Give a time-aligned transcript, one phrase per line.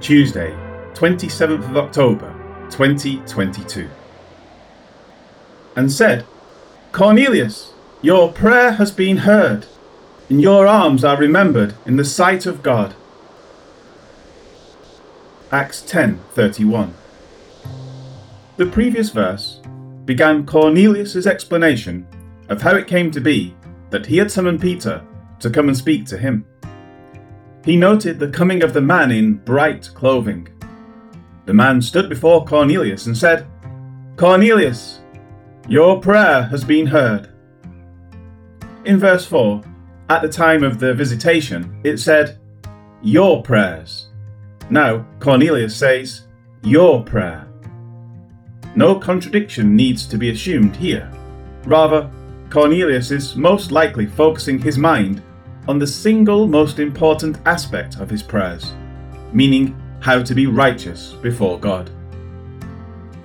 [0.00, 0.54] Tuesday,
[0.94, 2.32] 27th of October,
[2.70, 3.88] 2022.
[5.74, 6.24] And said,
[6.92, 7.72] Cornelius,
[8.02, 9.66] your prayer has been heard,
[10.28, 12.94] and your alms are remembered in the sight of God.
[15.50, 16.92] Acts 10:31.
[18.56, 19.60] The previous verse
[20.04, 22.06] began Cornelius's explanation
[22.48, 23.54] of how it came to be
[23.90, 25.02] that he had summoned Peter
[25.40, 26.44] to come and speak to him.
[27.66, 30.46] He noted the coming of the man in bright clothing.
[31.46, 33.44] The man stood before Cornelius and said,
[34.16, 35.00] Cornelius,
[35.68, 37.28] your prayer has been heard.
[38.84, 39.62] In verse 4,
[40.08, 42.38] at the time of the visitation, it said,
[43.02, 44.10] Your prayers.
[44.70, 46.28] Now, Cornelius says,
[46.62, 47.48] Your prayer.
[48.76, 51.10] No contradiction needs to be assumed here.
[51.64, 52.08] Rather,
[52.48, 55.20] Cornelius is most likely focusing his mind
[55.68, 58.72] on the single most important aspect of his prayers,
[59.32, 61.90] meaning how to be righteous before God.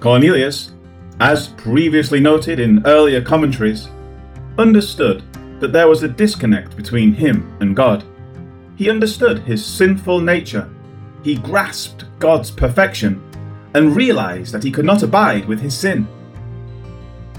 [0.00, 0.72] Cornelius,
[1.20, 3.88] as previously noted in earlier commentaries,
[4.58, 5.22] understood
[5.60, 8.04] that there was a disconnect between him and God.
[8.76, 10.70] He understood his sinful nature,
[11.24, 13.22] he grasped God's perfection,
[13.74, 16.06] and realized that he could not abide with his sin.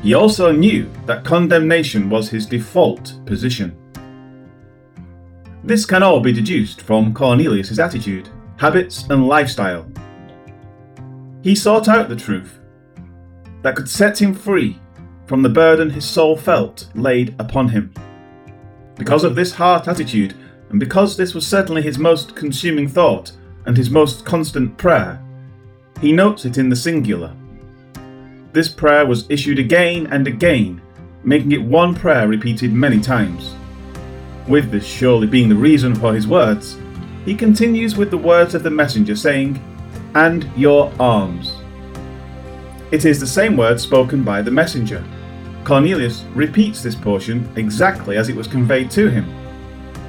[0.02, 3.75] He also knew that condemnation was his default position.
[5.70, 9.86] This can all be deduced from Cornelius' attitude, habits, and lifestyle.
[11.44, 12.58] He sought out the truth
[13.61, 14.80] that could set him free
[15.28, 17.94] from the burden his soul felt laid upon him.
[18.95, 20.34] Because of this heart attitude,
[20.72, 23.31] and because this was certainly his most consuming thought
[23.67, 25.23] and his most constant prayer,
[26.02, 27.31] he notes it in the singular.
[28.54, 30.81] This prayer was issued again and again,
[31.23, 33.54] making it one prayer repeated many times.
[34.50, 36.80] With this surely being the reason for his words,
[37.23, 39.61] he continues with the words of the messenger, saying,
[40.16, 41.53] And your alms.
[42.92, 45.05] It is the same word spoken by the messenger.
[45.64, 49.32] Cornelius repeats this portion exactly as it was conveyed to him.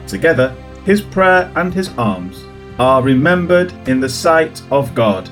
[0.06, 2.43] Together, his prayer and his alms
[2.78, 5.28] are remembered in the sight of God.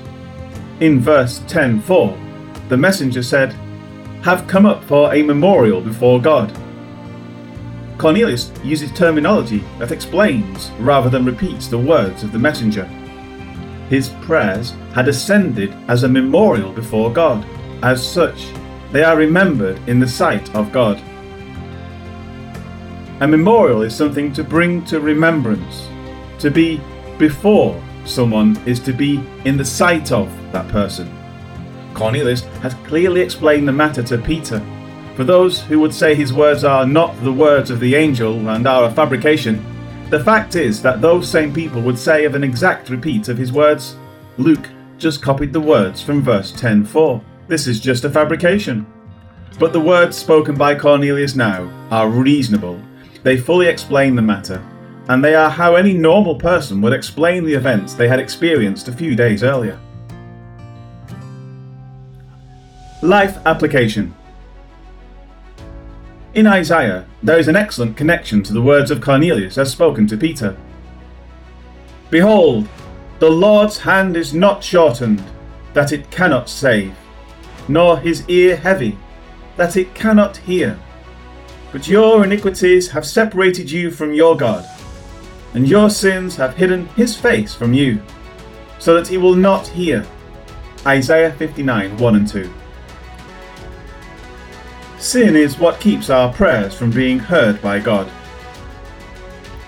[0.81, 2.15] In verse 10:4,
[2.69, 3.53] the messenger said,
[4.21, 6.53] Have come up for a memorial before God.
[7.99, 12.85] Cornelius uses terminology that explains rather than repeats the words of the messenger.
[13.89, 17.45] His prayers had ascended as a memorial before God.
[17.83, 18.53] As such,
[18.93, 20.97] they are remembered in the sight of God.
[23.19, 25.89] A memorial is something to bring to remembrance.
[26.39, 26.79] To be
[27.17, 31.13] before someone is to be in the sight of that person.
[31.93, 34.59] Cornelius has clearly explained the matter to Peter
[35.19, 38.65] for those who would say his words are not the words of the angel and
[38.65, 39.61] are a fabrication,
[40.09, 43.51] the fact is that those same people would say of an exact repeat of his
[43.51, 43.97] words,
[44.37, 47.21] Luke just copied the words from verse 10:4.
[47.49, 48.85] This is just a fabrication.
[49.59, 52.79] But the words spoken by Cornelius now are reasonable.
[53.23, 54.61] They fully explain the matter,
[55.09, 58.93] and they are how any normal person would explain the events they had experienced a
[58.93, 59.77] few days earlier.
[63.01, 64.13] Life application
[66.33, 70.17] in Isaiah, there is an excellent connection to the words of Cornelius as spoken to
[70.17, 70.55] Peter.
[72.09, 72.67] Behold,
[73.19, 75.23] the Lord's hand is not shortened,
[75.73, 76.95] that it cannot save,
[77.67, 78.97] nor his ear heavy,
[79.57, 80.79] that it cannot hear.
[81.71, 84.65] But your iniquities have separated you from your God,
[85.53, 88.01] and your sins have hidden his face from you,
[88.77, 90.05] so that he will not hear.
[90.85, 92.53] Isaiah 59 1 and 2.
[94.99, 98.11] Sin is what keeps our prayers from being heard by God.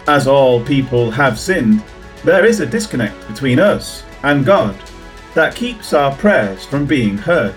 [0.05, 1.81] As all people have sinned,
[2.25, 4.75] there is a disconnect between us and God
[5.33, 7.55] that keeps our prayers from being heard.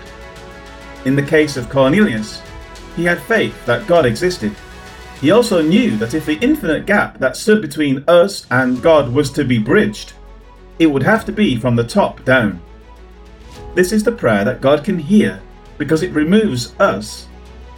[1.03, 2.41] In the case of Cornelius,
[2.95, 4.55] he had faith that God existed.
[5.19, 9.29] He also knew that if the infinite gap that stood between us and God was
[9.31, 10.13] to be bridged,
[10.79, 12.61] it would have to be from the top down.
[13.73, 15.41] This is the prayer that God can hear
[15.77, 17.27] because it removes us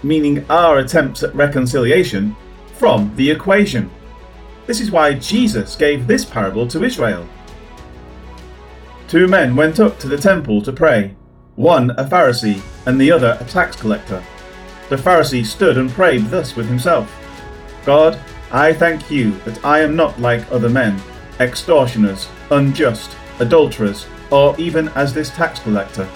[0.03, 2.35] meaning our attempts at reconciliation,
[2.73, 3.89] from the equation.
[4.65, 7.27] This is why Jesus gave this parable to Israel.
[9.07, 11.15] Two men went up to the temple to pray,
[11.55, 14.23] one a Pharisee and the other a tax collector.
[14.89, 17.13] The Pharisee stood and prayed thus with himself
[17.85, 18.19] God,
[18.51, 21.01] I thank you that I am not like other men,
[21.39, 26.07] extortioners, unjust, adulterers, or even as this tax collector.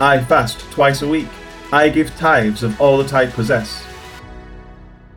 [0.00, 1.28] I fast twice a week.
[1.70, 3.84] I give tithes of all that I possess.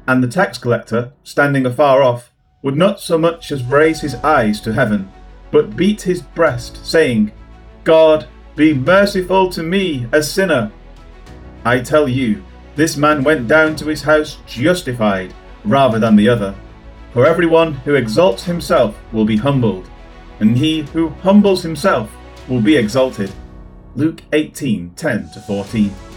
[0.07, 2.31] And the tax collector, standing afar off,
[2.62, 5.09] would not so much as raise his eyes to heaven,
[5.51, 7.31] but beat his breast, saying,
[7.86, 10.71] God, be merciful to me, a sinner.
[11.63, 12.44] I tell you,
[12.75, 15.33] this man went down to his house justified
[15.63, 16.53] rather than the other.
[17.13, 19.89] For everyone who exalts himself will be humbled,
[20.42, 22.12] and he who humbles himself
[22.50, 23.31] will be exalted.
[23.95, 26.11] Luke 18 10 14.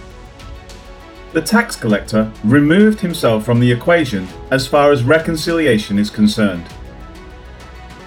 [1.35, 6.65] The tax collector removed himself from the equation as far as reconciliation is concerned.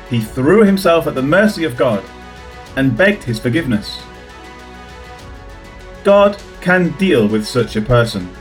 [0.09, 2.05] He threw himself at the mercy of God
[2.77, 4.01] and begged his forgiveness.
[6.05, 8.33] God can deal with such a person.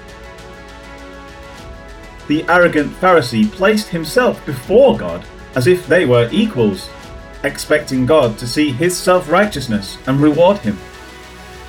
[2.28, 6.88] The arrogant Pharisee placed himself before God as if they were equals,
[7.42, 10.78] expecting God to see his self righteousness and reward him.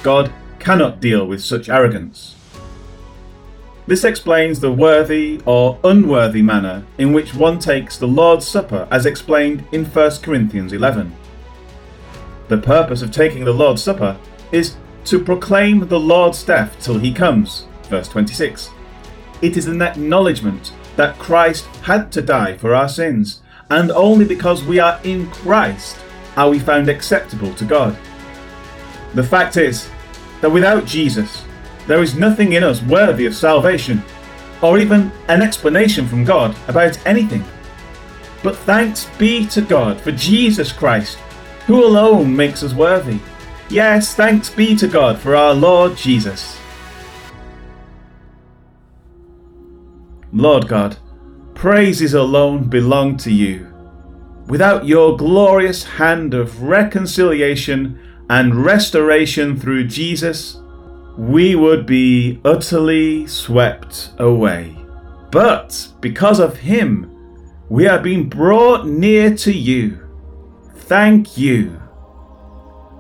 [0.04, 2.37] God cannot deal with such arrogance.
[3.88, 9.06] This explains the worthy or unworthy manner in which one takes the Lord's Supper as
[9.06, 11.16] explained in 1 Corinthians 11.
[12.50, 14.18] The purpose of taking the Lord's Supper
[14.52, 14.76] is
[15.06, 17.66] to proclaim the Lord's death till he comes.
[17.84, 18.72] Verse 26.
[19.42, 24.66] It is an acknowledgement that Christ had to die for our sins, and only because
[24.66, 25.98] we are in Christ
[26.36, 27.98] are we found acceptable to God.
[29.14, 29.90] The fact is
[30.42, 31.46] that without Jesus,
[31.88, 34.04] there is nothing in us worthy of salvation,
[34.62, 37.44] or even an explanation from God about anything.
[38.44, 41.18] But thanks be to God for Jesus Christ,
[41.66, 43.20] who alone makes us worthy.
[43.70, 46.60] Yes, thanks be to God for our Lord Jesus.
[50.32, 50.98] Lord God,
[51.56, 53.74] praises alone belong to you.
[54.48, 58.00] Without your glorious hand of reconciliation
[58.30, 60.62] and restoration through Jesus,
[61.18, 64.78] we would be utterly swept away.
[65.32, 67.12] But because of him,
[67.70, 70.00] we are being brought near to you.
[70.76, 71.82] Thank you.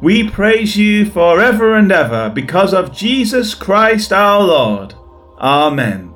[0.01, 4.93] We praise you forever and ever because of Jesus Christ our Lord.
[5.39, 6.13] Amen.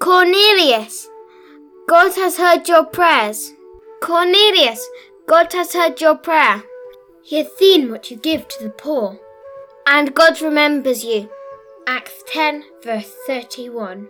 [0.00, 1.08] Cornelius,
[1.88, 3.52] God has heard your prayers.
[4.00, 4.88] Cornelius,
[5.28, 6.62] God has heard your prayer.
[7.22, 9.20] He has seen what you give to the poor.
[9.86, 11.28] And God remembers you.
[11.86, 14.08] Acts 10, verse 31.